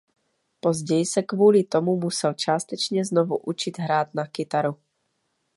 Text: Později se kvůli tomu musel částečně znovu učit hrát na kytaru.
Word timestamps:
Později 0.59 1.05
se 1.05 1.21
kvůli 1.23 1.63
tomu 1.63 1.99
musel 1.99 2.33
částečně 2.33 3.05
znovu 3.05 3.37
učit 3.37 3.77
hrát 3.77 4.13
na 4.13 4.27
kytaru. 4.27 4.77